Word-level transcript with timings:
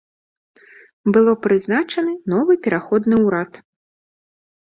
Было 1.17 1.33
прызначаны 1.47 2.13
новы 2.33 2.53
пераходны 2.67 3.15
ўрад. 3.27 3.51